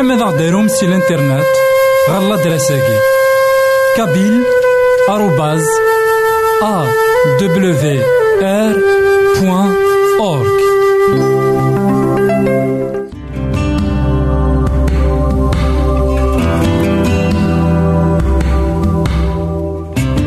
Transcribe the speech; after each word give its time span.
تقبايليه 0.00 0.24
غديرهم 0.24 0.68
سي 0.68 0.86
الانترنت 0.86 1.46
غالا 2.10 2.36
دراساكي 2.36 2.98
كابيل 3.96 4.42
آروباز 5.08 5.66
أ 6.62 6.86
دبليو 7.40 7.74
آر 8.42 8.76
بوان 9.40 9.74
أورك 10.20 10.60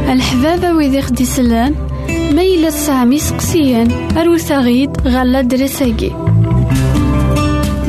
الحبابة 0.10 0.74
ويدي 0.74 1.02
خدي 1.02 1.26
سلان 1.26 1.76
ميلا 2.32 2.70
سامي 2.70 3.20
سقسيان 3.20 4.18
أروساغيد 4.18 5.08
غالا 5.08 5.42
دراساكي 5.42 6.23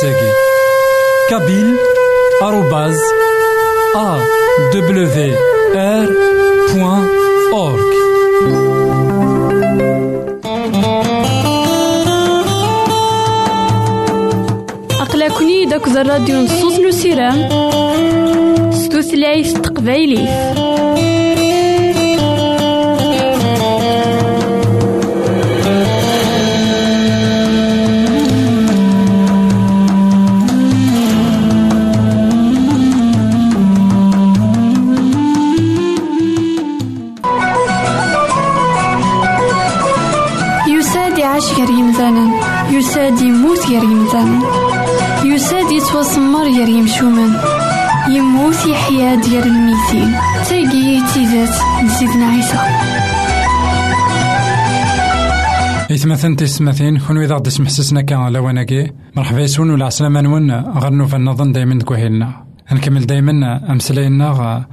سي 0.00 0.06
الانترنت 0.06 0.20
غالا 0.20 0.20
دراساكي 0.20 0.32
كابيل 1.30 1.76
arrobas 2.42 2.98
awr.org 7.60 7.90
أقلكني 15.00 15.64
داك 15.64 15.86
الراديو 15.86 16.36
نصوص 16.36 16.78
نسيرام 16.78 17.48
ستوثلايف 18.72 19.52
تقبايليه 19.52 20.28
يساد 42.90 43.20
يموت 43.20 43.66
غير 43.68 43.82
يمثل 43.82 44.28
يساد 45.24 45.70
يتوسمر 45.72 46.42
غير 46.42 46.68
يمشومن 46.68 47.30
يموت 48.08 48.66
يحيا 48.66 49.14
ديال 49.14 49.46
الميتين 49.46 50.12
تاقي 50.48 51.00
تيزات 51.14 51.54
نسيدنا 51.84 52.26
عيسى. 52.26 52.58
إثمثن 55.94 56.36
تسمثين 56.36 56.98
كون 56.98 57.22
إذا 57.22 57.34
غدي 57.34 57.50
سمحسسنا 57.50 58.02
كان 58.02 58.32
لواناكي 58.32 58.90
مرحبا 59.16 59.40
يسون 59.40 59.70
ولا 59.70 59.86
عسلامة 59.86 60.20
نون 60.20 60.52
غنو 60.52 61.06
فنظن 61.06 61.52
دايما 61.52 61.82
كوهيلنا. 61.82 62.44
نكمل 62.72 63.06
دايما 63.06 63.72
أمسلاينا 63.72 64.64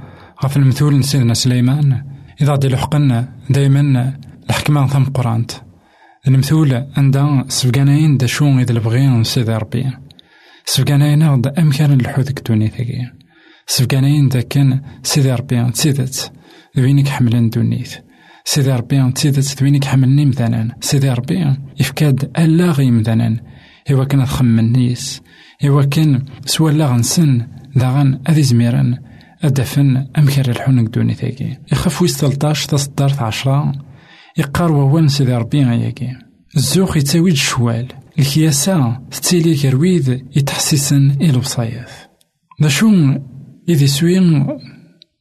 غف 0.44 0.56
المثول 0.56 0.98
نسيدنا 0.98 1.34
سليمان. 1.34 2.02
إذا 2.42 2.52
غدي 2.52 2.68
لحقنا 2.68 3.28
دايما 3.50 4.12
الحكمة 4.50 4.86
ثم 4.86 5.04
قرانت 5.04 5.50
المثول 6.28 6.84
عندها 6.96 7.44
سفقاناين 7.48 8.16
دا 8.16 8.26
شو 8.26 8.58
إذا 8.58 8.72
البغي 8.72 9.24
سيدي 9.24 9.52
ربي 9.52 9.84
سفقاناين 10.64 11.22
غدا 11.22 11.54
أمكان 11.58 11.92
الحو 11.92 12.22
ديك 12.22 12.38
الدنيا 12.38 12.68
ثاقي 12.68 13.12
سفقاناين 13.66 14.28
دا 14.28 14.40
كان 14.40 14.80
سيدي 15.02 15.32
ربي 15.32 15.70
تسيدت 15.70 16.32
ذوينك 16.76 17.08
حملن 17.08 17.50
دونيت 17.50 18.08
سيدي 18.50 18.72
ربي 18.72 19.12
تسيدت 19.12 19.62
ذوينك 19.62 19.84
حملني 19.84 20.26
مثلا. 20.26 20.76
سيدي 20.80 21.10
ربي 21.10 21.56
يفكاد 21.80 22.30
ألا 22.38 22.70
غي 22.70 22.90
مثلا. 22.90 23.36
إوا 23.90 24.04
كان 24.04 24.24
تخمن 24.24 24.72
نيس. 24.72 25.22
إوا 25.64 25.82
كان 25.82 26.24
سوا 26.46 26.70
لا 26.70 26.86
غنسن 26.86 27.46
داغن 27.76 28.20
أذي 28.28 28.42
زميران 28.42 28.98
أدفن 29.44 30.06
أمكان 30.18 30.50
الحونك 30.50 30.88
دوني 30.94 31.14
ثاقي 31.14 31.58
يخاف 31.72 32.02
ويس 32.02 32.16
13 32.16 32.68
تصدرت 32.68 33.22
عشرة. 33.22 33.72
يقار 34.38 34.72
ووان 34.72 35.08
سيدي 35.08 35.34
ربي 35.34 35.64
غياكي. 35.64 36.28
الزوخ 36.56 36.96
يتاويد 36.96 37.32
الشوال 37.32 37.88
الكياسة 38.18 39.00
تتيلي 39.10 39.56
كرويد 39.56 40.08
يتحسسن 40.36 41.10
إلى 41.10 41.38
بصايف 41.38 42.08
دا 42.60 42.68
شو 42.68 42.90
إذي 43.68 43.86
سوين 43.86 44.46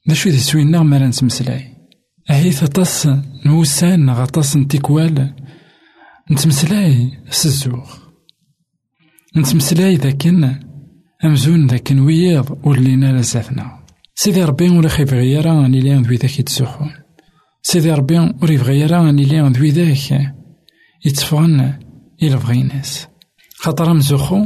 دا 0.08 0.14
شو 0.14 0.30
إذي 0.30 0.38
سوين 0.38 0.72
نغ 0.72 0.84
مالا 0.84 1.08
نتمسلاي 1.08 1.66
أهي 2.30 2.52
ثطاس 2.52 3.10
نوسان 3.46 4.10
غطاس 4.10 4.58
نتيكوال 4.58 5.34
نتمسلاي 6.32 7.12
سزوخ 7.30 8.00
نتمسلاي 9.38 9.96
ذاكن 9.96 10.56
أمزون 11.26 11.68
ذاكن 11.68 12.00
وياض 12.00 12.66
ولينا 12.68 13.20
لزاتنا 13.20 13.80
سيدي 14.16 14.44
ربي 14.44 14.70
ولا 14.70 14.88
خيف 14.90 15.14
غيارا 15.14 15.66
أني 15.66 15.80
ليان 15.80 16.04
ذوي 16.04 16.16
ذاك 16.16 16.40
يتسوخون 16.40 17.07
سيدي 17.70 17.92
ربي 17.92 18.20
ور 18.20 18.52
يبغي 18.52 18.86
راه 18.86 19.10
أني 19.10 19.26
لي 19.26 19.40
ذوي 19.40 19.70
ذاك 19.70 20.34
يتفغن 21.06 21.80
إلا 22.24 22.36
بغي 22.36 22.64
ناس 22.64 23.08
خاطر 23.56 23.94
مزوخو 23.94 24.42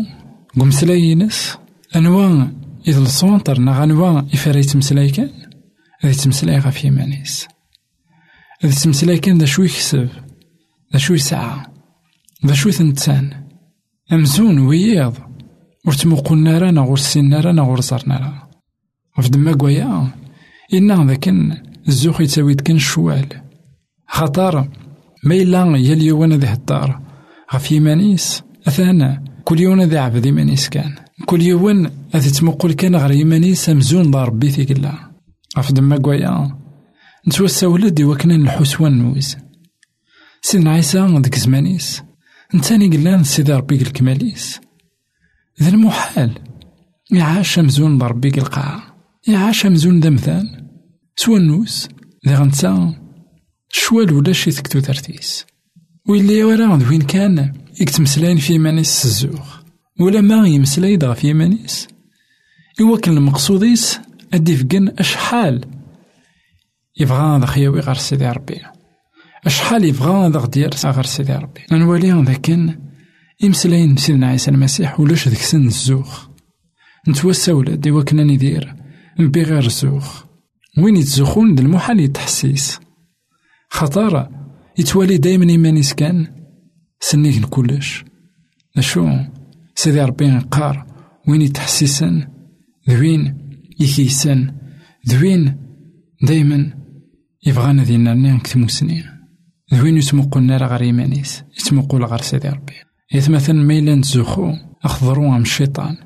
قمسلاينس 0.60 1.58
أنواع 1.96 2.52
إذا 2.88 3.00
الصونتر 3.00 3.60
نغ 3.60 3.84
أنواع 3.84 4.26
إفرا 4.34 4.58
يتمسلاي 4.58 5.10
كان 5.10 5.30
هذا 6.02 6.12
يتمسلاي 6.12 6.58
غف 6.58 6.86
يمانيس 6.86 7.48
هذا 8.62 8.74
يتمسلاي 8.74 9.18
كان 9.18 9.38
ذا 9.38 9.46
شو 9.46 9.64
يكسب 9.64 10.10
ذا 10.94 11.00
شو 11.00 11.14
يسعى 11.14 11.66
ذا 12.46 12.54
شو 12.54 12.72
ثنتان 12.72 13.48
أمزون 14.14 14.60
وياض 14.60 15.14
ور 15.86 15.94
تموقلنا 15.94 16.58
رانا 16.58 16.82
غور 16.82 16.98
سينا 16.98 17.40
رانا 17.40 17.62
غور 17.62 17.82
زرنا 17.82 18.18
راه 18.18 19.22
في 19.22 19.30
دما 19.30 19.54
قويا 19.54 20.12
إنا 20.74 21.06
ذاك 21.06 21.30
الزوخ 21.88 22.22
يتساويد 22.22 22.62
كان 22.62 22.76
الشوال 22.76 23.28
خطر 24.08 24.70
ما 25.24 25.36
إلا 25.36 25.78
يا 25.78 25.94
اليوان 25.94 26.34
ذي 26.34 26.48
هدار 26.48 27.02
غف 27.54 27.72
يمانيس 27.72 28.44
أثانا 28.68 29.24
كل 29.44 29.60
يوم 29.60 29.82
ذي 29.82 29.98
عبد 29.98 30.26
يمانيس 30.26 30.70
كان. 30.70 30.96
كل 31.26 31.42
يوم 31.42 31.92
أذي 32.16 32.30
تمقل 32.30 32.74
كان 32.74 32.96
غير 32.96 33.12
يمانيس 33.12 33.70
أمزون 33.70 34.12
دار 34.12 34.28
ربي 34.28 34.50
في 34.50 34.66
قلا 34.66 34.94
غف 35.58 35.72
دما 35.72 35.98
قويا. 35.98 36.58
نتوسا 37.28 37.68
ولد 37.68 38.02
وكنا 38.02 38.36
الحسوان 38.36 38.98
نوز 38.98 39.38
سيدنا 40.42 40.72
عيسى 40.72 41.20
ديك 41.20 41.36
زمانيس. 41.36 42.04
نتاني 42.56 42.88
قلان 42.88 43.24
سيدي 43.24 43.54
ربي 43.54 43.76
الكماليس 43.76 44.62
ذا 45.62 45.70
المحال 45.70 46.32
يعاش 47.12 47.60
مزون 47.60 47.98
ضربي 47.98 48.30
القاع 48.30 48.84
يعاش 49.28 49.66
مزون 49.66 50.00
دمثان. 50.00 50.61
النوس 51.30 51.90
ذي 52.28 52.36
غنتا 52.36 52.96
شوال 53.70 54.14
ولا 54.14 54.34
شي 54.34 54.52
تكتو 54.52 54.80
ترتيس 54.80 55.46
ويلي 56.10 56.44
ورا 56.44 56.88
وين 56.90 57.02
كان 57.02 57.54
يكتمسلاين 57.82 58.38
في 58.38 58.60
مانيس 58.60 59.06
الزوغ 59.06 59.46
ولا 60.00 60.22
ما 60.22 60.48
يمسلاي 60.48 61.16
في 61.16 61.34
مانيس 61.34 61.88
إوا 62.82 62.98
كان 62.98 63.18
المقصوديس 63.18 64.00
أدي 64.34 64.58
فقن 64.58 64.94
أشحال 65.00 65.66
يبغى 67.00 67.18
هذا 67.18 67.46
خياوي 67.46 67.80
غير 67.80 67.96
سيدي 67.96 68.30
ربي 68.30 68.62
أشحال 69.46 69.86
يبغى 69.86 70.12
هذا 70.12 70.40
غدير 70.40 70.70
غير 70.86 71.06
سيدي 71.06 71.34
ربي 71.34 71.62
نولي 71.72 72.12
هذا 72.12 72.34
كان 72.34 72.80
يمسلاين 73.44 73.98
سيدنا 73.98 74.28
عيسى 74.28 74.52
المسيح 74.52 75.00
ولاش 75.00 75.28
ذيك 75.28 75.40
سن 75.40 75.68
الزوخ 75.68 76.28
نتوسا 77.08 77.54
ولاد 77.54 77.88
إوا 77.88 78.04
كنا 78.04 78.24
ندير 78.24 78.76
نبي 79.20 79.44
غير 79.44 79.66
الزوخ 79.66 80.31
وين 80.78 80.98
يتزخون 80.98 81.56
د 81.56 81.60
المحال 81.60 82.00
يتحسيس. 82.00 82.80
خطر 83.70 84.30
يتوالي 84.78 85.18
دايما 85.18 85.50
إيمانيس 85.50 85.94
كان 85.94 86.28
سنيك 87.00 87.46
كلش 87.46 88.06
أشو 88.78 89.10
سيدي 89.76 90.02
ربي 90.02 90.38
قار. 90.38 90.86
وين 91.28 91.42
يتحسسن 91.42 92.28
ذوين 92.90 93.50
يكيسن؟ 93.80 94.56
ذوين 95.10 95.58
دايما 96.24 96.74
يبغانا 97.46 97.84
دينا 97.84 98.14
نكتمو 98.14 98.68
سنين. 98.68 99.04
ذوين 99.74 100.02
راه 100.36 100.68
غير 100.68 100.82
إيمانيس. 100.82 101.44
يتمقل 101.60 102.04
غير 102.04 102.22
سيدي 102.22 102.50
ربي. 102.50 102.74
يتمثل 103.14 103.54
ميلان 103.54 104.02
تزخو. 104.02 104.54
أخضروا 104.84 105.34
عم 105.34 105.42
الشيطان 105.42 105.98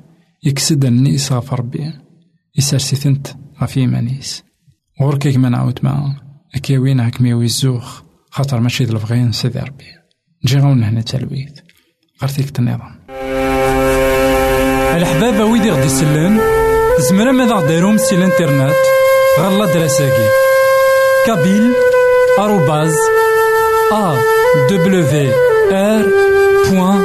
يكسد 0.44 0.84
النيس 0.84 1.32
غف 1.32 1.54
ربي 1.54 1.92
يسرسي 2.58 3.20
غف 3.62 3.78
إيمانيس. 3.78 4.45
غورك 5.02 5.18
كيما 5.18 5.48
نعاود 5.48 5.78
معا 5.82 6.16
أكيوين 6.54 7.00
هاك 7.00 7.20
ميوي 7.20 7.44
الزوخ 7.44 8.02
خاطر 8.30 8.60
ماشي 8.60 8.84
د 8.84 8.90
البغيان 8.90 9.32
سيدي 9.32 9.58
ربي. 9.58 9.84
نجي 10.44 10.58
غاون 10.58 10.84
هنا 10.84 11.00
تلويث. 11.00 11.52
غير 12.22 12.30
تيك 12.30 12.58
النظام 12.58 13.06
الحبابة 14.96 15.44
ويدي 15.44 15.70
غدي 15.70 15.86
يسلن 15.86 16.40
زمرا 16.98 17.32
ماذا 17.32 17.54
غديرهم 17.54 17.96
سي 17.96 18.16
الانترنت 18.16 18.74
غالا 19.40 19.66
دراساكي. 19.74 20.28
كابيل 21.26 21.72
آروباز 22.38 22.94
أ 23.92 24.16
دبليو 24.70 25.32
آر 25.72 26.06
بوان 26.70 27.04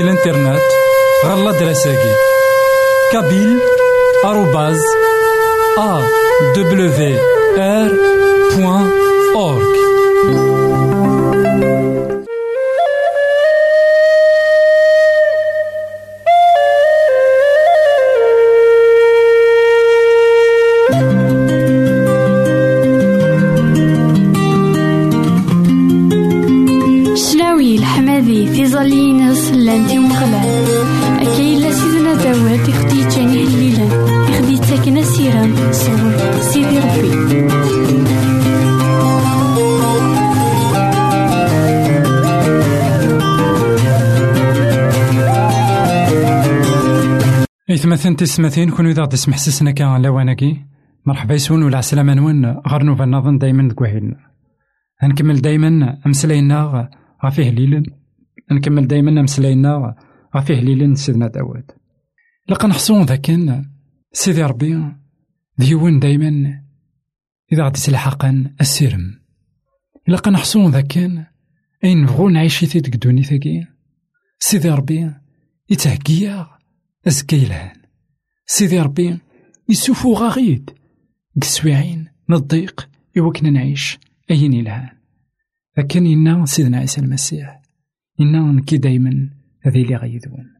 دايروم 0.00 0.16
سي 0.16 0.30
الانترنت 0.30 0.60
غالا 1.26 1.52
دراساكي 1.52 2.14
كابيل 3.12 3.58
آروباز 4.24 4.80
أ 5.78 6.02
دبليو 6.56 7.18
آر 7.58 8.09
إثمثن 47.80 48.16
تسمثين 48.16 48.70
كون 48.70 48.86
إذا 48.86 49.04
تسمح 49.04 49.38
سسنا 49.38 49.70
كان 49.70 50.02
لواناكي 50.02 50.64
مرحبا 51.06 51.34
يسون 51.34 51.62
ولا 51.62 51.78
عسلامة 51.78 52.14
نون. 52.14 52.46
غير 52.46 52.82
نوفا 52.82 53.04
نظن 53.04 53.38
دايما 53.38 53.68
دكوهيلنا 53.68 54.16
هنكمل 54.98 55.40
دايما 55.40 55.98
أمسلاينا 56.06 56.90
غافيه 57.24 57.50
ليلن. 57.50 57.84
نكمل 58.52 58.86
دايما 58.86 59.20
أمسلاينا 59.20 59.96
غافيه 60.36 60.60
ليلن 60.60 60.94
سيدنا 60.94 61.28
داود 61.28 61.64
لقا 62.48 62.68
نحصون 62.68 63.02
ذاكن. 63.02 63.64
سيدي 64.12 64.42
ربي. 64.42 64.84
ديون 65.58 65.98
دايما. 65.98 66.62
إذا 67.52 67.64
غادي 67.64 67.80
تلحقن 67.80 68.54
السيرم 68.60 69.20
لقا 70.08 70.30
نحصون 70.30 70.70
ذاكن. 70.70 71.24
أين 71.84 72.02
نبغو 72.02 72.28
نعيش 72.28 72.64
في 72.64 72.80
ديك 72.80 72.96
دوني 72.96 73.22
سيدي 74.38 74.70
ربي. 74.70 75.10
يتهكيا 75.70 76.46
أزكا 77.06 77.36
يلهان 77.36 77.79
سيدي 78.52 78.80
ربي 78.80 79.18
يسوفو 79.68 80.14
غاغيد 80.14 80.70
قسويعين 81.42 82.08
نضيق 82.28 82.88
يوكنا 83.16 83.50
نعيش 83.50 83.98
أين 84.30 84.52
يلهان 84.52 84.88
لكن 85.78 86.06
إنا 86.06 86.46
سيدنا 86.46 86.78
عيسى 86.78 87.00
المسيح 87.00 87.62
إنا 88.20 88.52
نكي 88.52 88.76
دايما 88.78 89.30
هذي 89.62 89.82
اللي 89.82 89.96
غيدون 89.96 90.54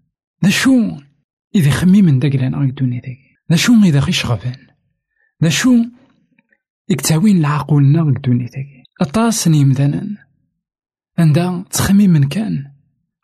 ذا 0.44 0.50
شو 0.50 0.96
إذا 1.54 1.70
خمي 1.70 2.02
من 2.02 2.18
داك 2.18 2.34
لأن 2.34 2.54
غيدوني 2.54 2.96
ذاك 2.96 3.18
ذا 3.50 3.56
شو 3.56 3.72
إذا 3.84 4.00
غيش 4.00 4.26
غفان 4.26 4.66
ذا 5.42 5.48
شو 5.48 5.84
إكتاوين 6.90 7.36
العقولنا 7.36 8.02
غيدوني 8.02 8.44
ذاك 8.44 8.84
أطاس 9.00 9.48
نيمدانا 9.48 10.16
عندها 11.18 11.64
تخميم 11.70 12.10
من 12.10 12.28
كان 12.28 12.72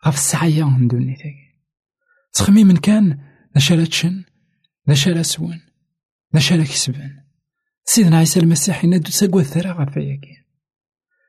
غف 0.07 0.15
السعية 0.15 0.77
ندوني 0.77 1.13
ذاك 1.13 1.61
تخميم 2.33 2.77
كان 2.77 3.19
ذا 3.53 3.59
لا 4.87 4.93
تشن 4.93 5.11
ذا 5.11 5.17
لا 5.17 5.23
سوان 5.23 5.59
لا 6.33 6.63
كسبان. 6.63 7.23
سيدنا 7.85 8.17
عيسى 8.17 8.39
المسيح 8.39 8.83
إنا 8.83 8.97
دو 8.97 9.09
ساقوى 9.09 9.41
الثرى 9.41 9.69
غفاياكي 9.69 10.37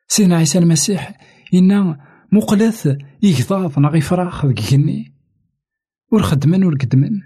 سيدنا 0.09 0.37
عيسى 0.37 0.59
المسيح 0.59 1.21
إنا 1.55 2.09
مقلث 2.33 2.89
يكضاض 3.23 3.79
نغي 3.79 4.01
فراخ 4.01 4.47
ذك 4.47 4.63
جني 4.73 5.15
ور 6.13 6.23
خدمن 6.23 6.65
ور 6.65 6.75
قدمن 6.75 7.21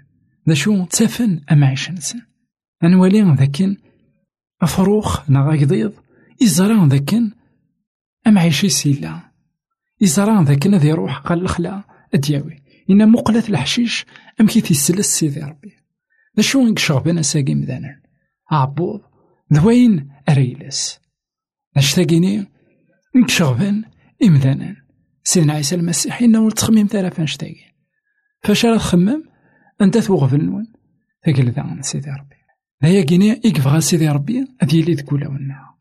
ذا 0.49 0.53
شو 0.53 0.85
تسافن 0.85 1.41
أما 1.51 1.67
عيشنسن 1.67 2.21
أنوالي 2.83 3.21
ذاكن 3.21 3.77
أفروخ 4.61 5.29
نغا 5.29 5.51
قضيض 5.51 5.93
إزران 6.43 6.89
ذاكن 6.89 7.31
أما 8.27 8.41
عيشي 8.41 8.69
سيلا. 8.69 9.31
إزران 10.03 10.43
ذاكن 10.43 10.75
ذي 10.75 10.91
روح 10.91 11.17
قال 11.17 11.41
الخلا 11.41 11.83
أدياوي. 12.13 12.63
إنا 12.89 13.05
مقلة 13.05 13.43
الحشيش 13.49 14.05
أم 14.41 14.47
كي 14.47 14.61
تيسلس 14.61 15.07
سيدي 15.07 15.39
ربي. 15.39 15.82
ذا 16.37 16.43
شو 16.43 16.67
إنك 16.67 16.79
شغبان 16.79 17.17
أساقي 17.17 17.55
مذانا 17.55 18.01
عبوض 18.51 19.01
ذوين 19.53 20.09
أريلس 20.29 20.99
نشتاقيني 21.77 22.45
إنك 23.15 23.29
شغبان 23.29 23.83
إمذانا 24.23 24.75
سيدنا 25.23 25.53
عيسى 25.53 25.75
المسيح 25.75 26.21
إنا 26.21 26.39
ولد 26.39 26.53
تخميم 26.53 26.87
ثلاثة 26.87 27.23
نشتاقي 27.23 27.73
فاش 28.41 28.65
راه 28.65 28.77
تخمم 28.77 29.23
أنت 29.81 29.97
توغف 29.97 30.33
النون 30.33 30.67
ثقل 31.25 31.51
ذا 31.51 31.77
سيدي 31.81 32.09
ربي 32.09 32.35
هيا 32.81 33.01
كيني 33.03 33.29
يكفغا 33.29 33.79
سيدي 33.79 34.09
ربي 34.09 34.47
هذي 34.61 34.79
اللي 34.79 34.95
تقول 34.95 35.27
ونا 35.27 35.73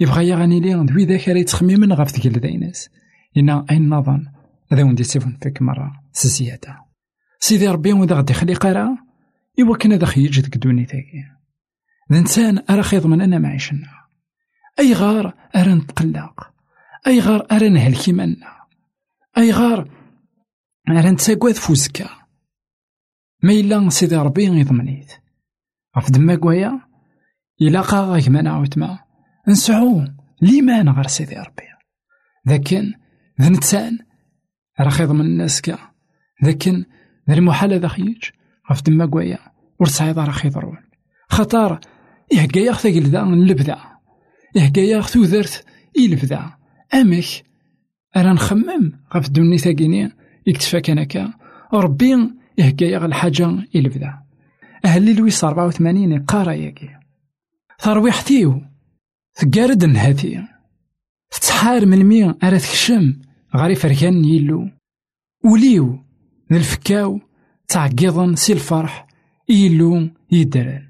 يبغى 0.00 0.28
يغني 0.28 0.60
لي 0.60 0.84
دوي 0.84 1.04
ذاك 1.04 1.28
راه 1.28 1.36
يتخمم 1.36 1.92
غف 1.92 2.10
ثقل 2.10 2.40
ذاينس 2.40 2.88
إنا 3.36 3.66
أين 3.70 3.88
نظن 3.88 4.26
هذا 4.72 4.82
وندي 4.82 5.04
سيفون 5.04 5.38
فيك 5.42 5.62
مرة 5.62 5.92
سيدي 7.40 7.68
ربي 7.68 7.92
وإذا 7.92 8.16
غادي 8.16 8.32
يخلي 8.32 8.54
قرا 8.54 9.07
إوا 9.60 9.76
كان 9.76 9.92
هذا 9.92 10.06
خيج 10.06 10.40
ديك 10.40 10.56
دونيتاكي 10.56 11.24
الإنسان 12.10 12.62
أرا 12.70 12.82
خيضمن 12.82 13.20
أنا 13.20 13.38
معيشنا 13.38 13.98
أي 14.78 14.92
غار 14.92 15.34
أرا 15.56 15.74
نتقلق. 15.74 16.52
أي 17.06 17.20
غار 17.20 17.46
أرا 17.52 17.68
نهلكي 17.68 18.12
منا. 18.12 18.58
أي 19.38 19.50
غار 19.52 19.90
أرا 20.88 21.10
نتساقواد 21.10 21.54
فوزكا 21.54 22.08
ما 23.42 23.52
إلا 23.52 23.88
سيدي 23.88 24.16
ربي 24.16 24.44
يضمنيت 24.44 25.12
غف 25.98 26.10
دما 26.10 26.34
كوايا 26.34 26.80
إلا 27.60 27.80
قا 27.80 28.00
غاك 28.00 28.28
ما 28.28 28.42
نعاود 28.42 28.78
ما 28.78 28.98
نسعو 29.48 30.04
ليمان 30.42 30.88
غير 30.88 31.06
سيدي 31.06 31.36
ربي. 31.36 31.62
لكن 32.46 32.92
ذا 33.40 33.90
راه 34.80 34.88
خيض 34.88 35.12
من 35.12 35.20
الناس 35.20 35.60
كا. 35.60 35.78
لكن 36.42 36.84
ذا 37.28 37.34
المحال 37.34 37.72
هذا 37.72 37.88
خيج 37.88 38.24
غف 38.72 38.82
دما 38.82 39.06
كوايا 39.06 39.38
ور 39.80 39.86
تسعيض 39.86 40.18
راه 40.18 40.30
خيضرون 40.30 40.78
خطار 41.28 41.80
يهكا 42.32 42.58
ياخ 42.58 42.86
ذا 42.86 43.24
نلبدا 43.24 43.78
يهكا 44.54 44.80
ياخ 44.80 45.12
تودرت 45.12 45.64
يلبدا 45.98 46.52
أمك؟ 46.94 47.24
أنا 48.16 48.32
نخمم. 48.32 48.92
غف 49.14 49.28
دوني 49.28 49.58
ثاقيني 49.58 50.12
يكتفى 50.46 50.80
كان 50.80 51.04
كا 51.04 51.32
ربي 51.72 52.30
يهكا 52.58 52.84
ياغ 52.84 53.04
الحاجة 53.04 53.48
يلبدا 53.74 54.18
أهل 54.84 55.16
لويس 55.16 55.44
أربعة 55.44 55.66
وثمانين 55.66 56.24
قارا 56.24 56.52
ياكي 56.52 56.88
ترويحتيو 57.78 58.62
ثقارد 59.34 59.84
نهاتي. 59.84 60.44
تتحار 61.30 61.86
من 61.86 62.04
مين 62.04 62.34
أرا 62.42 62.58
تكشم 62.58 63.16
غاري 63.56 63.74
فركان 63.74 64.24
يلو. 64.24 64.70
وليو. 65.44 66.04
الفكاو 66.52 67.20
تعقيضن 67.68 68.36
سي 68.36 68.52
الفرح 68.52 69.06
يلو 69.48 70.08
يدران 70.30 70.88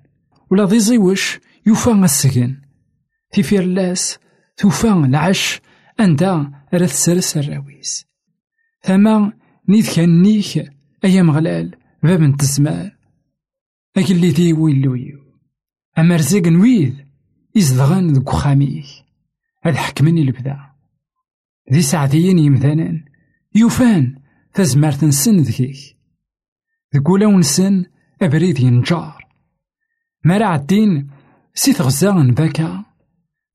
ولا 0.51 0.64
ضي 0.64 0.81
زيوش 0.81 1.38
يوفا 1.67 2.05
السجن. 2.05 2.57
تيفير 3.33 3.64
لاس 3.64 4.19
توفا 4.57 4.93
العش 4.93 5.61
أندا 6.01 6.53
راه 6.75 6.87
تسرس 6.87 7.37
الراويس. 7.37 8.07
ثما 8.83 9.33
نيت 9.69 9.97
كان 9.97 10.23
نيك 10.23 10.73
أيام 11.05 11.31
غلال 11.31 11.77
باب 12.03 12.21
نتزمار 12.21 12.97
أكل 13.97 14.14
اللي 14.14 14.31
دي 14.31 14.53
ويلويو 14.53 15.19
أما 15.99 16.17
رزق 16.17 16.47
نويد 16.47 17.07
إزدغان 17.57 18.12
ذك 18.12 18.29
خاميك 18.29 18.87
هاد 19.64 19.75
حكمني 19.75 20.23
البدا. 20.23 20.59
ذي 21.73 21.83
ساعتين 21.83 22.38
يمثالا 22.38 23.05
يوفان 23.55 24.19
ذكيك 26.94 27.03
ذكولا 27.03 27.27
نسن 27.27 27.85
أبريد 28.22 28.61
ينجار 28.61 29.27
مرا 30.24 30.44
عدين 30.44 31.11
سي 31.55 31.72
تغزا 31.72 32.12
بكا 32.12 32.85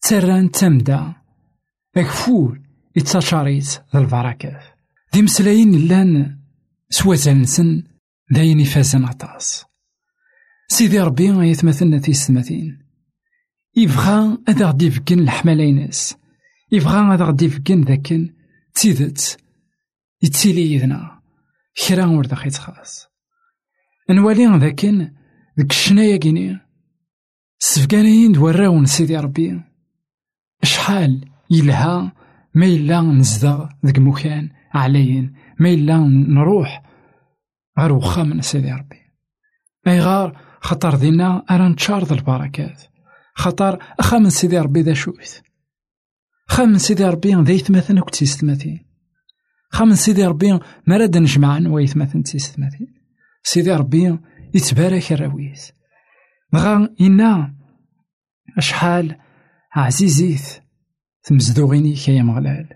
تران 0.02 0.52
تمدا 0.52 1.14
أكفور 1.98 2.62
يتشاريت 2.96 3.82
ذا 3.96 4.00
ذي 5.16 5.22
مسلاين 5.22 5.88
لأن 5.88 6.40
سوازل 6.90 7.42
نسن 7.42 7.84
داين 8.32 8.60
يفازن 8.60 9.06
عطاس 9.06 9.66
سيدي 10.68 11.00
ربي 11.00 11.50
يتمثلنا 11.50 12.00
في 12.00 12.12
السماتين 12.12 12.80
يبغى 13.76 14.38
أذا 14.50 14.66
غدي 14.66 14.86
يفكن 14.86 15.20
الحمالينس 15.20 16.18
يبغى 16.72 16.98
هذا 16.98 17.26
ذاكن 17.84 18.34
تيدت 18.74 19.38
يتسيلي 20.22 20.74
يدنا 20.74 21.22
كرا 21.88 22.06
ورد 22.06 22.34
خيت 22.34 22.58
خاص 22.58 23.13
نوالي 24.10 24.58
ذاكن 24.58 25.12
ذك 25.60 25.72
الشنايا 25.72 26.18
كيني. 26.18 26.60
سفكانيين 27.60 28.32
دوراون 28.32 28.86
سيدي 28.86 29.18
ربي. 29.18 29.62
شحال 30.64 31.30
يلها 31.52 32.14
ما 32.56 32.66
إلا 32.66 33.02
نزدغ 33.02 33.70
ذك 33.86 34.00
مكان 34.00 34.50
عليين 34.74 35.34
ما 35.60 35.70
إلا 35.70 35.98
نروح 36.28 36.84
غير 37.80 38.24
من 38.24 38.42
سيدي 38.42 38.72
ربي. 38.72 39.00
أي 39.88 40.00
غار 40.00 40.40
خطر 40.62 40.96
دينا 40.96 41.46
أرا 41.52 41.70
نتشارض 41.70 42.14
البركات. 42.14 42.84
خطر 43.36 43.84
أخا 44.00 44.18
من 44.18 44.30
سيدي 44.30 44.60
ربي 44.60 44.82
ذا 44.82 44.94
شويت. 44.94 45.42
من 46.66 46.78
سيدي 46.78 47.06
ربي 47.06 47.36
ذا 47.36 47.52
يتمثل 47.52 48.00
خا 49.74 49.86
من 49.86 49.96
سيدي 49.96 50.26
ربي 50.26 50.60
مراد 50.88 51.18
نجمعن 51.18 51.68
ويتمثل 51.68 52.24
تيستماتين 52.24 53.03
سيدي 53.44 53.72
ربي 53.72 54.18
يتبارك 54.54 55.12
الراويس 55.12 55.74
غا 56.56 56.96
إنا 57.02 57.56
أشحال 58.58 59.16
عزيزيت 59.74 60.64
تمزدوغيني 61.24 61.94
كيا 61.94 62.24
مغلال 62.24 62.70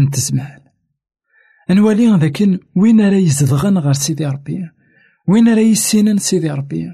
نتزمان 0.00 0.60
نوالي 1.70 2.16
ذاك 2.16 2.42
وين 2.76 3.00
راه 3.00 3.16
يزدغن 3.16 3.78
غير 3.78 3.92
سيدي 3.92 4.26
ربي 4.26 4.70
وين 5.28 5.48
راه 5.48 5.60
يسينن 5.60 6.18
سيدي 6.18 6.50
ربي 6.50 6.92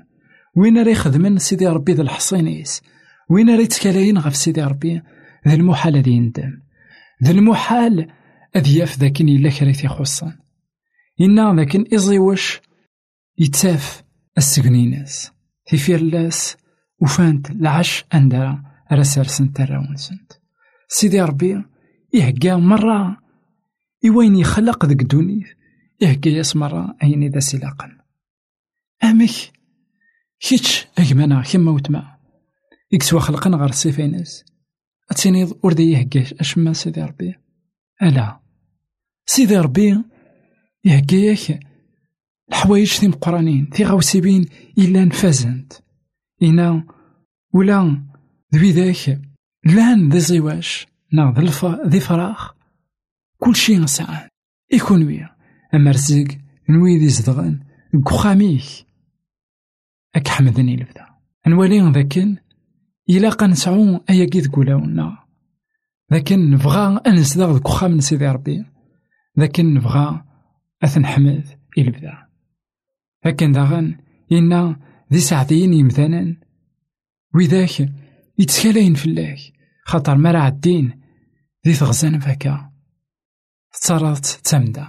وين 0.56 0.78
راه 0.78 0.90
يخدمن 0.90 1.38
سيدي 1.38 1.66
ربي 1.66 1.92
ذا 1.92 2.02
الحصينيس 2.02 2.82
وين 3.30 3.50
راه 3.50 3.60
يتكلاين 3.60 4.18
غف 4.18 4.36
سيدي 4.36 4.62
ربي 4.62 5.02
ذا 5.48 5.54
المحال 5.54 5.96
هذي 5.96 6.10
يندم 6.10 6.60
ذا 7.24 7.30
المحال 7.30 8.06
أذياف 8.56 8.98
ذاكن 8.98 9.28
إلا 9.28 9.50
كريتي 9.50 9.88
خصن 9.88 10.32
إنا 11.20 11.54
ذاكن 11.54 11.84
إزي 11.94 12.18
السجنيناس. 14.38 15.30
في 15.78 15.96
لاس 15.96 16.56
وفانت 17.00 17.50
العش 17.50 18.04
أندرا 18.14 18.62
رسر 18.92 19.24
سنت 19.24 19.60
ونسنت 19.60 20.32
سيدي 20.88 21.20
ربي 21.20 21.64
يهقا 22.14 22.56
مرة 22.56 23.16
إوين 24.06 24.36
يخلق 24.36 24.86
ذك 24.86 25.02
دوني 25.02 25.44
يهقا 26.00 26.30
ياس 26.30 26.56
مرة 26.56 26.96
أين 27.02 27.22
إذا 27.22 27.40
سلاقا 27.40 27.90
أمك 29.04 29.30
كيتش 30.40 30.86
أجمانا 30.98 31.42
كيما 31.42 31.70
وتما؟ 31.70 32.16
إكسوا 32.94 33.20
خلقنا 33.20 33.56
غير 33.56 33.68
السيفينس 33.68 34.44
أتيني 35.10 35.52
وردي 35.62 35.90
يهقاش 35.92 36.34
أشما 36.34 36.72
سيدي 36.72 37.02
ربي؟ 37.02 37.34
ألا. 38.02 38.40
سيدي 39.26 39.56
ربي 39.56 40.04
يهقاك 40.84 41.69
الحوايج 42.50 42.98
تيم 42.98 43.12
قرانين 43.12 43.70
تي 43.70 43.84
غوسيبين 43.84 44.46
إلا 44.78 45.04
نفازنت 45.04 45.72
إنا 46.42 46.84
ولا 47.52 48.02
ذوي 48.54 48.72
ذاك 48.72 49.20
لأن 49.64 50.08
ذي 50.08 50.20
زواج 50.20 50.86
نا 51.12 51.34
ذي 51.86 52.00
فراغ 52.00 52.48
كل 53.38 53.56
شيء 53.56 53.86
سعان 53.86 54.28
يكون 54.72 55.06
ويا. 55.06 55.28
أما 55.74 55.90
رزق 55.90 56.26
نوي 56.68 56.98
ذي 56.98 57.08
زدغن 57.08 57.60
كخاميك 58.06 58.64
أك 60.14 60.28
حمدني 60.28 60.76
لبدا 60.76 61.06
نوالي 61.46 61.92
ذاكن 61.92 62.36
إلا 63.10 63.28
قنسعو 63.28 64.00
أيا 64.10 64.24
كي 64.24 64.40
تقولاونا 64.40 65.18
لكن 66.10 66.50
نبغى 66.50 67.00
أنسدغ 67.06 67.58
كخام 67.58 68.00
سيدي 68.00 68.26
ربي. 68.28 68.64
لكن 69.36 69.74
نبغى 69.74 70.24
لكن 73.24 73.52
داغن 73.52 73.96
إنا 74.32 74.80
ذي 75.12 75.20
ساعتين 75.20 75.72
يمثالا 75.74 76.36
وذاك 77.34 77.92
يتكالين 78.38 78.94
فلاك 78.94 79.38
خاطر 79.84 80.16
مرا 80.18 80.38
عدين 80.38 81.00
ذي 81.66 81.74
تغزان 81.74 82.18
بكا. 82.18 82.70
تصرات 83.72 84.26
تمدا 84.26 84.88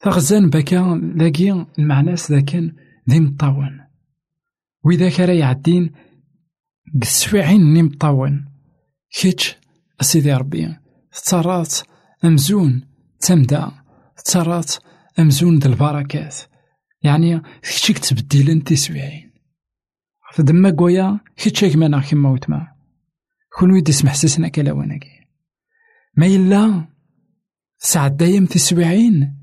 تغزان 0.00 0.50
بكا 0.50 1.00
لاقي 1.14 1.66
المعناس 1.78 2.32
ذاكن 2.32 2.72
ذي 3.10 3.20
مطاون. 3.20 3.80
وإذا 4.84 5.26
راه 5.26 5.34
يعدين 5.34 5.92
قسفعين 7.02 7.72
ني 7.74 7.82
مطاون. 7.82 8.44
كيتش 9.20 9.56
أسيدي 10.00 10.34
ربي 10.34 10.76
تصرات 11.12 11.74
أمزون 12.24 12.82
تمدا 13.20 13.72
تصرات 14.24 14.72
أمزون 15.18 15.58
ذي 15.58 15.68
البركات. 15.68 16.51
يعني 17.04 17.42
كيتش 17.62 18.08
تبديلن 18.08 18.64
تسويعين. 18.64 19.32
فدما 20.34 20.70
قويا 20.78 21.20
كيتش 21.36 21.64
كما 21.64 22.00
كيما 22.00 22.30
وتما. 22.30 22.72
كون 23.58 23.72
ويدي 23.72 23.92
سمح 23.92 24.14
سيسنا 24.14 24.48
كلاواناكي 24.48 25.08
ما 26.16 26.26
إلا 26.26 26.88
سعد 27.78 28.16
دايم 28.16 28.46
تسويعين 28.46 29.36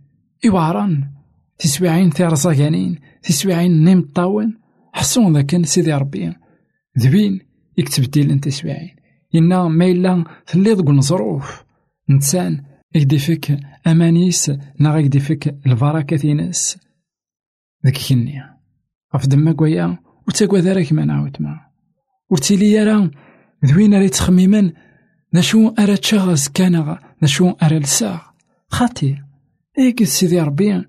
إواران 0.45 1.11
تسويعين 1.57 2.09
في 2.09 2.23
رزاقانين 2.23 2.99
تسويعين 3.23 3.83
نيم 3.83 4.01
طاون 4.01 4.59
حسون 4.93 5.33
ذاك 5.33 5.65
سيدي 5.65 5.93
ربي. 5.93 6.33
ذبين 6.99 7.39
يكتب 7.77 8.11
ديل 8.11 8.31
انت 8.31 8.49
سويعين 8.49 8.95
إنا 9.35 9.67
ما 9.67 9.85
إلا 9.85 10.23
تلي 10.47 10.71
ذوك 10.71 10.89
الظروف 10.89 11.63
إنسان 12.09 12.63
يكدي 12.95 13.19
فيك 13.19 13.59
أمانيس 13.87 14.51
نا 14.79 14.97
يكدي 14.97 15.19
فيك 15.19 15.47
البركة 15.65 16.17
تينس. 16.17 16.77
ذاك 17.85 17.97
كنيا 18.09 18.57
غف 19.15 19.27
دما 19.27 19.51
كويا 19.51 19.97
وتاكوا 20.27 20.59
ذاك 20.59 20.93
ما 20.93 21.05
نعاود 21.05 21.37
ما 21.39 21.59
ورتيلي 22.29 22.71
يرى 22.71 23.11
ذوين 23.65 23.93
راه 23.93 24.01
يتخممن 24.01 24.71
نشو 25.33 25.73
أرى 25.79 25.97
تشغز 25.97 26.47
كان 26.47 26.97
نشو 27.23 27.49
أرى 27.63 27.79
لساغ 27.79 28.19
خاطي 28.67 29.17
إيك 29.79 30.03
سيدي 30.03 30.41
ربي 30.41 30.83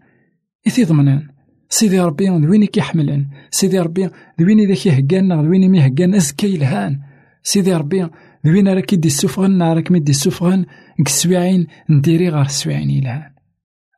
إثي 0.66 0.84
ضمنان 0.84 1.28
سيدي 1.68 2.00
ربي 2.00 2.28
ذوين 2.28 2.64
كيحملن 2.64 3.26
سيدي 3.50 3.78
ربي 3.80 4.10
ذوين 4.40 4.60
إذا 4.60 4.74
كيهقان 4.74 5.44
ذوين 5.44 5.70
ميهقان 5.70 6.14
أزكا 6.14 6.46
يلهان 6.46 7.00
سيدي 7.42 7.74
ربي 7.74 8.08
ذوين 8.46 8.68
راه 8.68 8.80
كيدي 8.80 9.08
السفغن 9.08 9.62
راك 9.62 9.90
ميدي 9.90 10.10
السفغن 10.10 10.66
كسويعين 11.06 11.66
نديري 11.90 12.28
غير 12.28 12.42
السويعين 12.42 12.90
يلهان 12.90 13.32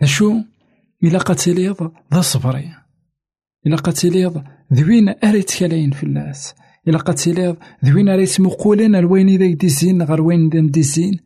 أشو 0.03 0.41
إلا 1.05 1.19
قتليض 1.19 1.93
ذا 2.15 2.21
صبري 2.21 2.82
إلا 3.67 3.77
قتليض 3.77 4.45
ذوين 4.73 5.15
أريت 5.25 5.59
كلاين 5.59 5.91
في 5.91 6.03
الناس. 6.03 6.55
إلا 6.89 6.99
قتليض 6.99 7.57
ذوين 7.85 8.09
راه 8.09 8.21
يتمقولن 8.21 8.95
الوين 8.95 9.29
إذا 9.29 9.45
يديزين 9.45 10.03
غير 10.03 10.23
وين 10.23 10.47
إذا 10.47 10.61
مديزين 10.61 11.19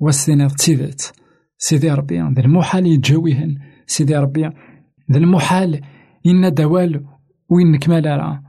واستناد 0.00 0.50
تيدات 0.50 1.02
سيدي 1.58 1.90
ربي 1.90 2.18
ذا 2.20 2.40
المحال 2.40 2.86
يتجاويهن 2.86 3.58
سيدي 3.86 4.16
ربي 4.16 4.50
ذا 5.12 5.18
المحال 5.18 5.80
إن 6.26 6.54
دوال 6.54 7.04
وين 7.50 7.72
نكمل 7.72 8.06
راه 8.06 8.42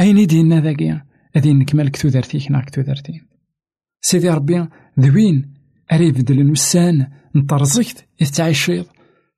أين 0.00 0.26
دينا 0.26 0.60
ذاكي؟ 0.60 1.00
أذي 1.36 1.52
نكمل 1.52 1.88
كتو 1.88 2.08
درتيك 2.08 2.50
نا 2.50 2.60
كتو 2.60 2.82
درتي 2.82 3.20
سيدي 4.00 4.30
ربي 4.30 4.66
ذوين 5.00 5.54
أري 5.92 6.12
بدل 6.12 6.40
الوسان 6.40 7.06
نطرزكت 7.34 8.06
تعيشيض 8.36 8.86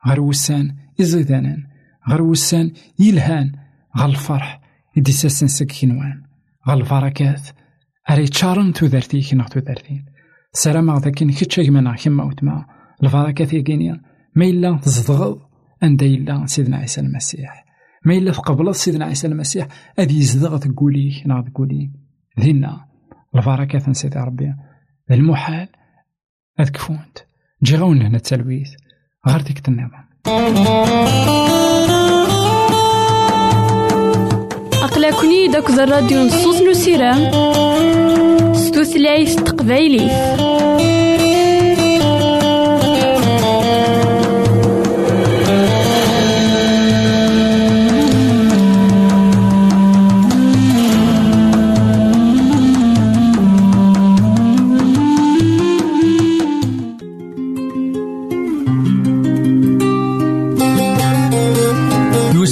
غير 0.07 0.21
وسان 0.21 0.77
إزيدانان. 1.01 1.76
غير 2.09 2.23
وسان 2.23 2.73
يلهان 2.99 3.53
غير 3.97 4.09
الفرح. 4.09 4.61
يدي 4.97 5.13
ساسن 5.13 5.47
سكينوان 5.47 6.23
غير 6.69 6.77
البركات. 6.77 7.49
أري 8.11 8.27
تشارن 8.27 8.73
تو 8.73 8.87
درتيك 8.87 9.35
نا 9.35 9.45
تو 9.45 9.61
درتين 9.61 10.05
سلام 10.53 10.91
غداكين 10.91 11.31
كتشا 11.31 11.95
كما 11.97 12.25
وتما. 12.25 12.67
البركات 13.03 13.53
يقينيا 13.53 14.01
ما 14.35 14.45
إلا 14.45 14.77
تزدغض 14.77 15.41
أنت 15.83 16.03
إلا 16.03 16.47
سيدنا 16.47 16.77
عيسى 16.77 17.01
المسيح. 17.01 17.65
ما 18.05 18.15
إلا 18.15 18.33
تقبل 18.33 18.75
سيدنا 18.75 19.05
عيسى 19.05 19.27
المسيح 19.27 19.69
أذي 19.99 20.19
يزدغ 20.19 20.59
تقولي 20.59 21.23
نا 21.27 21.43
تقولي. 21.43 21.91
ذينا. 22.41 22.87
البركات 23.35 23.91
سيدي 23.91 24.19
ربي. 24.19 24.55
المحال 25.11 25.69
هاد 26.59 26.69
كفونت 26.69 27.19
جي 27.63 27.77
غون 27.77 28.03
هنا 28.03 28.17
التلويث. 28.17 28.71
غير 29.29 29.41
ديك 29.41 29.69
النظام. 29.69 30.06
أقلكني 34.83 35.49
داك 35.49 35.71
الراديو 35.71 36.23
نصوص 36.23 36.61
نو 36.63 36.73
سيرام 36.73 37.31
ستوثلايف 38.55 39.35
تقبايليف 39.35 40.13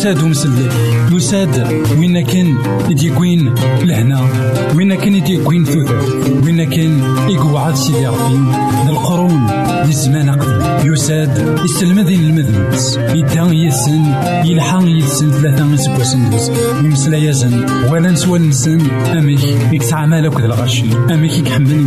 يساد 0.04 0.24
مسلم 0.24 0.68
يساد 1.12 1.66
وين 1.98 2.26
كان 2.26 2.56
يديكوين 2.90 3.54
لهنا؟ 3.84 4.20
وين 4.76 4.94
كان 4.94 5.14
يديكوين 5.14 5.64
ثوثر 5.64 5.96
وين 6.44 6.64
كان 6.64 7.02
يقعد 7.28 7.74
سيدي 7.74 8.06
ربي؟ 8.06 8.38
القرون 8.88 9.46
للزمان 9.86 10.30
قدم 10.30 10.92
يساد 10.92 11.58
يسلمذين 11.64 12.20
المذنبس 12.20 12.96
يدان 12.96 13.54
يسن 13.54 14.04
يلحق 14.44 14.82
يسن 14.84 15.30
ثلاثة 15.30 15.76
سبوسن 15.76 16.32
يمسلا 16.84 17.16
يزن 17.16 17.66
ولا 17.90 18.10
نسوى 18.10 18.38
نسن. 18.38 18.80
أميك 18.90 19.44
يكسع 19.72 20.06
مالك 20.06 20.40
ذا 20.40 20.46
الغشي. 20.46 20.84
أميك 21.10 21.38
يكحمل 21.38 21.86